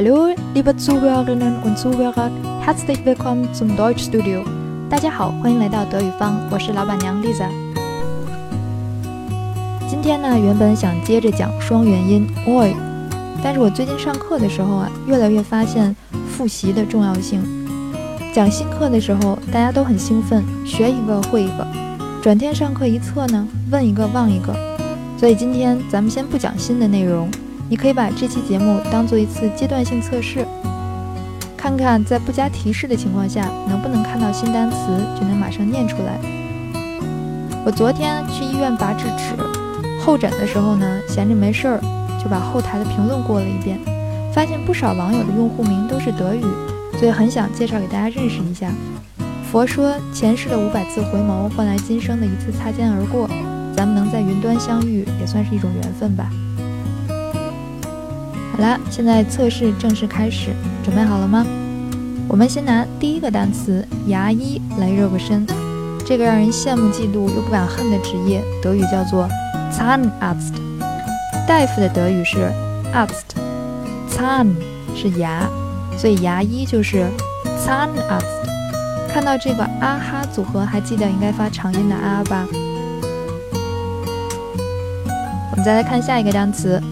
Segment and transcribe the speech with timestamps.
[0.00, 2.30] Hallo, liebe Zuhörerinnen und Zuhörer,
[2.64, 4.44] herzlich willkommen zum Deutschstudio。
[4.88, 7.48] 大家好，欢迎来到德语坊，我是老板娘 Lisa。
[9.90, 12.76] 今天呢，原本想接着讲双元音 oi，
[13.42, 15.96] 但是我最近上课的时候啊，越来越发现
[16.28, 17.42] 复习的重要性。
[18.32, 21.66] 讲新课的时候，大家都很兴奋，学一个会一个。
[22.22, 24.54] 转天上课一测呢，问一个忘一个。
[25.18, 27.28] 所以今天咱们先不讲新的内容，
[27.70, 30.46] 你可以把这期节目当做一次阶段性测试，
[31.56, 34.76] 看看在不加提示的情况下，能不能看到新单词
[35.18, 36.18] 就能马上念出来。
[37.66, 39.34] 我昨天去医院拔智齿，
[40.00, 41.80] 候诊的时候呢，闲着没事儿，
[42.22, 43.78] 就把后台的评论过了一遍，
[44.32, 46.42] 发现不少网友的用户名都是德语，
[46.98, 48.72] 所以很想介绍给大家认识一下。
[49.52, 53.28] 佛说前世的五百次回眸换来今生的一次擦肩而过。
[53.76, 56.28] 咱们能在云端相遇，也算是一种缘分吧。
[58.58, 60.50] 好了，现在测试正式开始，
[60.82, 61.46] 准备好了吗？
[62.26, 65.46] 我们先拿第一个单词牙医来热个身。
[66.04, 69.28] 这个让人羡慕嫉妒又不敢恨的职业，德语叫做
[69.72, 70.54] Zahnarzt。
[71.46, 72.50] 大夫的德语是
[72.92, 74.52] Arzt，Zahn
[74.92, 75.48] 是牙，
[75.96, 77.06] 所以牙医就是
[77.64, 78.24] Zahnarzt。
[79.08, 82.44] 看到这个啊哈组合，还记得应该发长音的啊吧？
[85.52, 86.82] 我们再来看下一个单词，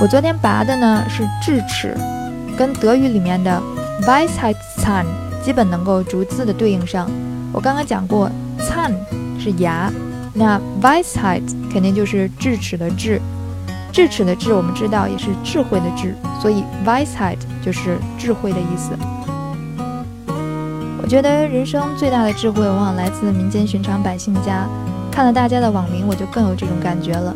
[0.00, 1.96] 我昨天拔的呢是智齿，
[2.58, 3.62] 跟德语里面的
[4.02, 5.06] Weisheitszahn
[5.40, 7.08] 基本能够逐字的对应上。
[7.52, 8.28] 我刚刚讲过
[8.58, 9.90] z a n 是牙，
[10.34, 11.42] 那 Weisheit
[11.72, 13.20] 肯定就是智齿的智，
[13.92, 18.90] 智齿的智我们知道也是智慧的智，所以 Weisheit 就是智慧的意思。
[21.00, 24.66] 我觉得人生最大的智慧往往来自民间寻常百姓家，
[25.12, 27.32] 看了大家的网名，我就更有这种感觉了。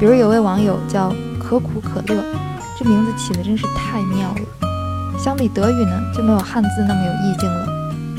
[0.00, 1.12] 比如有位网友叫
[1.48, 2.22] 可苦可乐，
[2.78, 4.40] 这名字起的真是太妙了。
[5.18, 7.66] 相比德语呢，就没有汉字那么有意境了。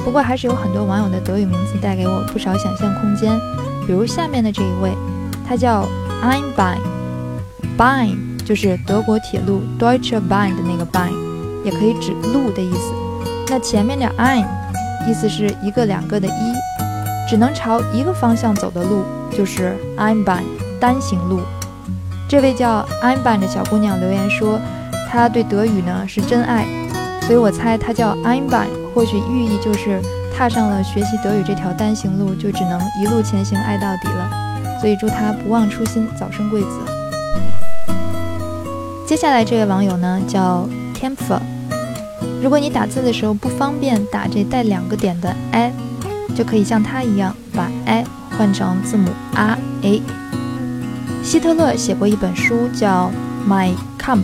[0.03, 3.39] 不过还是有很多网友的德语名字带给我不少想象空间。
[3.85, 4.97] 比如下面的这一位，
[5.47, 5.87] 他叫
[6.23, 11.11] Einbein，Bein 就是德国铁路 Deutsche Bahn 的那个 Bahn，
[11.63, 12.91] 也可以指路的意思。
[13.47, 14.47] 那前面的 Ein
[15.07, 16.53] 意思是一个两个的一，
[17.29, 20.45] 只能朝一个方向走的路就是 Einbein
[20.79, 21.41] 单行路。
[22.29, 24.61] 这位叫 i m b a n 的小姑娘留言说，
[25.09, 26.63] 她对德语呢是真爱，
[27.23, 29.99] 所以我猜她叫 i m b a n 或许寓意就是
[30.37, 34.29] 踏上了学习德语这条单行路，就只能一路前行爱到底了。
[34.79, 36.67] 所以祝她不忘初心，早生贵子。
[39.07, 41.39] 接下来这位网友呢叫 Camphor，
[42.43, 45.73] 如果你打字的时候不方便打这带两个点的 i，
[46.35, 48.05] 就可以像他一样把 i
[48.37, 50.01] 换成字母 r a。
[51.21, 53.11] 希特勒写过一本书，叫
[53.49, 54.17] 《My Kampf》，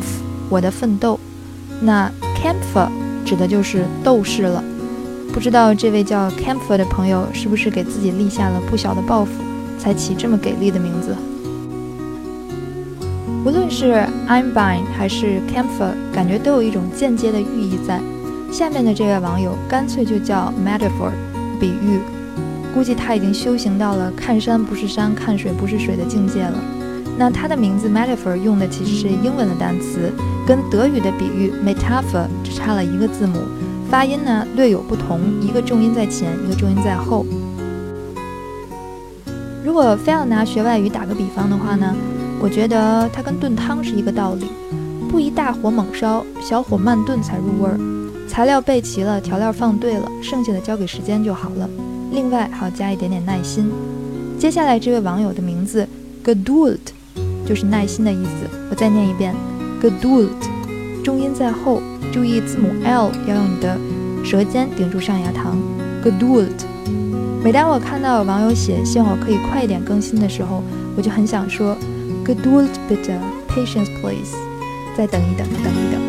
[0.50, 1.20] 我的奋斗。
[1.82, 2.10] 那
[2.42, 2.90] Kampf
[3.24, 4.64] 指的就是斗士了。
[5.32, 9.32] 不知道这位叫 Kampf 的朋友是不是给自己立下了不小的抱负，
[9.78, 11.16] 才起这么给力的名字？
[13.46, 18.02] 无论是 Einbein 还是 Kampf，感觉都有一种间接的寓意在。
[18.52, 21.12] 下面的这位网友干脆就叫 Metaphor，
[21.60, 22.00] 比喻。
[22.74, 26.58] 估计他已经修行到了看山不是山，看水不是水的境界了。
[27.18, 30.12] 那它的名字 metaphor 用的其实是英文的单词，
[30.46, 33.40] 跟德语的比喻 metaphor 只差了一个字母，
[33.90, 37.26] 发音呢略有不同，一个重音在前，一个重音在后。
[39.64, 41.96] 如果非要拿学外语打个比方的话呢，
[42.40, 44.46] 我觉得它跟炖汤是一个道理，
[45.10, 47.80] 不宜大火猛烧，小火慢炖才入味儿。
[48.28, 51.70] 材料备齐了，调料放对了，剩下的交给时间就好了。
[52.12, 53.72] 另外还要加一点点耐心。
[54.38, 55.88] 接下来这位网友的名字
[56.24, 56.80] Geduld。
[57.46, 58.50] 就是耐心的意思。
[58.70, 59.34] 我再念一遍
[59.82, 60.30] ，Geduld，
[61.04, 63.78] 重音在后，注意字母 L 要用你的
[64.24, 65.56] 舌尖顶住上牙膛。
[66.04, 66.66] Geduld。
[67.44, 70.64] 每当我看到有网友写希望我可以快一点更新的时候，
[70.98, 71.78] 我就很想说
[72.26, 74.36] ，Geduld bitte，patience please，
[74.98, 76.02] 再等一等，等一等。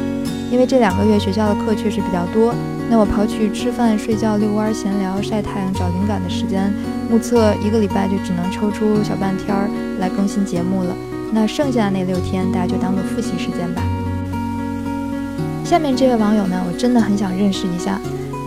[0.50, 2.54] 因为这两个月学校的课确实比较多，
[2.88, 6.72] 那我刨去吃饭、睡觉、遛弯、闲聊、晒太阳、找灵感的时间，
[7.10, 9.68] 目测一个礼拜就只能抽出小半天儿
[9.98, 10.96] 来更新节目了。
[11.32, 13.82] 那剩下的那六天，大家就当做复习时间吧。
[15.64, 18.00] 下面这位网友呢，我真的很想认识一下。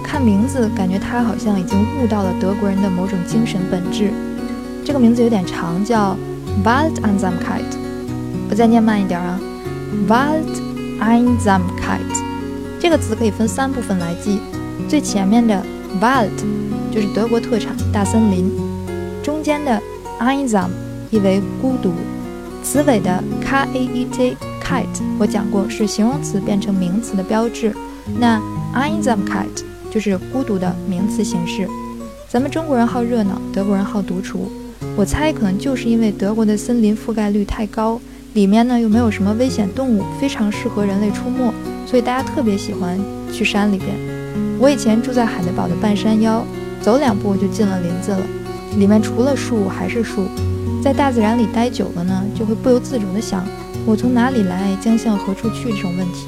[0.03, 4.11] 看名字，感觉他好像已经悟到了德国人的某种精神本质。
[4.83, 6.17] 这个名字有点长，叫
[6.65, 7.77] Waldeinsamkeit。
[8.49, 9.39] 我再念慢一点啊
[10.07, 11.99] ，Waldeinsamkeit。
[12.79, 14.39] 这个词可以分三部分来记。
[14.87, 15.61] 最前面的
[16.01, 16.29] Wald
[16.89, 18.49] 就是德国特产大森林，
[19.21, 19.79] 中间的
[20.19, 20.69] Einsam
[21.11, 21.93] 意为孤独。
[22.63, 27.73] 词尾的 k a e t kite，我讲过是形容词变成名词的标志。
[28.19, 28.39] 那
[28.75, 31.67] einsam kite 就是孤独的名词形式。
[32.27, 34.51] 咱们中国人好热闹，德国人好独处。
[34.95, 37.99] 我猜可能就是因为德国的森林覆盖率太高，
[38.33, 41.51] 里面呢又没有什么危险动物，非常适合人类出没，
[41.87, 42.99] 所以大家特别喜欢
[43.31, 43.89] 去山里边。
[44.59, 46.45] 我以前住在海德堡的半山腰，
[46.81, 48.21] 走两步就进了林子了，
[48.77, 50.27] 里面除了树还是树。
[50.81, 53.45] 在大自然里待久了呢，就会不由自主地想：
[53.85, 56.27] 我从哪里来，将向何处去这种问题。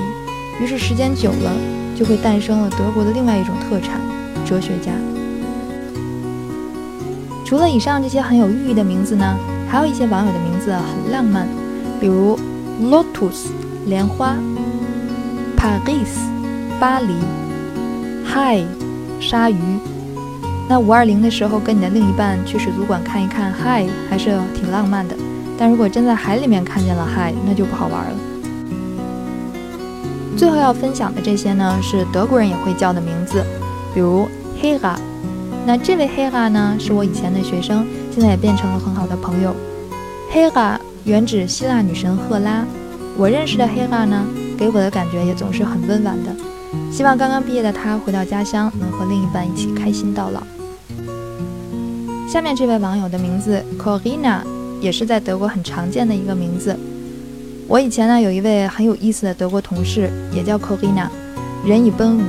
[0.61, 1.51] 于是时间久了，
[1.95, 3.99] 就会诞生了德国的另外一种特产——
[4.45, 4.91] 哲学家。
[7.45, 9.37] 除了以上这些很有寓意的名字呢，
[9.69, 11.47] 还有一些网友的名字很浪漫，
[11.99, 12.37] 比如
[12.81, 13.47] Lotus
[13.85, 14.35] 莲花
[15.57, 16.19] ，Paris
[16.79, 17.13] 巴黎
[18.25, 18.65] ，Hi
[19.21, 19.55] 鲨鱼。
[20.71, 25.13] 那五二零的时候，跟你的另一半去水族馆看一看嗨，还是挺浪漫的。
[25.57, 28.15] 但如果真在海里面看见了嗨，那就不好玩了。
[30.37, 33.43] 最后要分享的这些呢，是德国人也会叫的名字，
[33.93, 34.29] 比如
[34.61, 34.95] Hera。
[35.65, 39.53] 那这位 Hera 呢，是我以前的学生，现在也变成了很好的朋友。
[40.33, 42.65] Hera 原指希腊女神赫拉，
[43.17, 44.25] 我认识的 Hera 呢，
[44.57, 46.33] 给我的感觉也总是很温婉的。
[46.89, 50.41] 希望刚刚毕业的她回到家乡，能和另一半一起开心到老。
[52.31, 54.39] 下面这位网友的名字 Corina
[54.79, 56.73] 也是在德国很常见的一个名字。
[57.67, 61.09] 我以前呢有一位很有意思的德国同事，也叫 Corina，
[61.65, 62.21] 人已奔五，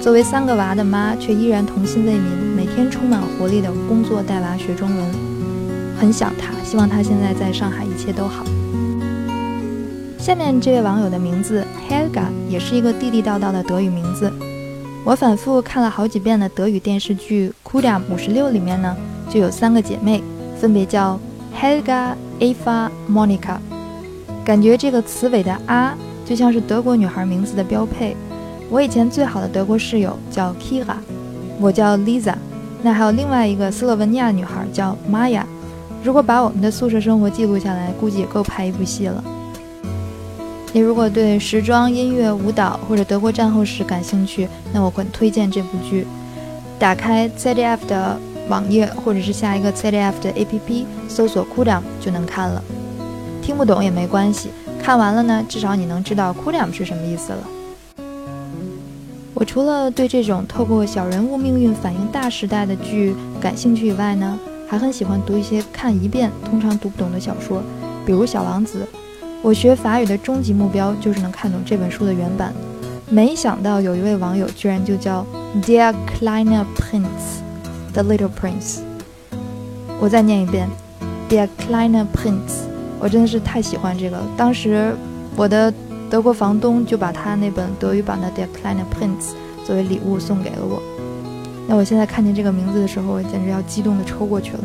[0.00, 2.20] 作为三个娃的妈，却依然童心未泯，
[2.54, 5.04] 每天充满活力的工作带娃学中文。
[5.98, 8.44] 很想她，希望她现在在上海一切都好。
[10.16, 14.32] 下面这位网友的名字 Helga 也是一个地地道道的德语名字。
[15.04, 18.96] 我反复看了好几遍的德语电视剧《库达五十六》里面呢。
[19.32, 20.20] 就有三个姐妹，
[20.60, 21.18] 分别叫
[21.56, 23.58] Helga、Eva、Monica。
[24.44, 25.94] 感觉这个词尾的啊，
[26.26, 28.16] 就像是德国女孩名字的标配。
[28.68, 30.96] 我以前最好的德国室友叫 Kira，
[31.60, 32.34] 我叫 Lisa。
[32.82, 35.42] 那还有另外一个斯洛文尼亚女孩叫 Maya。
[36.02, 39.22] 如果把我们的宿舍生活记录下来，估计也够拍一部戏了。
[40.72, 46.06] 你如果对时装、音乐、舞蹈或者德国战后史感兴趣，那我很推荐这部剧。
[46.80, 48.18] 打开 ZDF 的。
[48.50, 52.62] 网页或者是下一个 CDF 的 APP 搜索 Kudam 就能看了，
[53.40, 54.50] 听不懂也没关系，
[54.82, 57.38] 看完了呢，至少你能知道 Kudam 是什么意思了。
[59.34, 64.38] 我除了对这种透过小人物命运反映大时代的剧感兴趣以外呢，
[64.68, 67.62] 还很喜欢读一些看一遍通常读不懂的小说，
[68.04, 68.80] 比如《小王子》。
[69.42, 72.52] 我学法语的终极目标就是能看懂这本书的原版。
[73.08, 75.24] 没想到有一位网友居然就叫
[75.62, 77.40] Dear Kleiner Prince。
[77.92, 78.78] The Little Prince，
[80.00, 80.68] 我再念一遍
[81.28, 82.68] The Kleine Prince。
[83.00, 84.22] 我真的是太喜欢这个了。
[84.36, 84.94] 当时
[85.34, 85.72] 我的
[86.08, 89.32] 德国房东就把他那本德语版的 The Kleine Prince
[89.66, 90.80] 作为礼物送给了我。
[91.66, 94.64] 那我现在看见这个名字的时候，我简直要激动的抽过去了。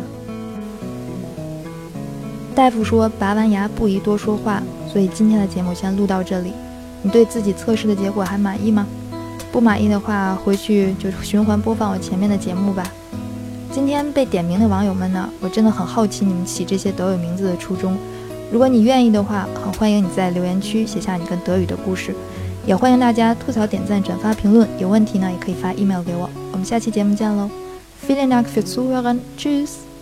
[2.54, 4.62] 大夫说拔完牙不宜多说话，
[4.92, 6.54] 所以今天的节目先录到这里。
[7.02, 8.88] 你对自己测试的结果还满意吗？
[9.52, 12.84] 不满意的话，回去就循环播放我前面的节目吧。
[13.76, 17.98] 今天被点名的网友们呢，我真的很好奇你们起这些德语名字的初衷。
[18.50, 22.16] 如果你愿意的话，很欢迎你在留言区写下你跟德语的故事，
[22.66, 24.66] 也欢迎大家吐槽、点赞、转发、评论。
[24.80, 26.30] 有问题呢，也可以发 email 给我。
[26.54, 27.50] 我们下期节目见喽
[28.02, 29.18] f e e l i n g Dank fürs Zuhören.
[29.38, 29.95] Tschüss.